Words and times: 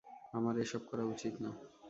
আমার 0.33 0.55
এসব 0.63 0.81
করা 0.89 1.03
উচিত 1.13 1.33
না। 1.43 1.51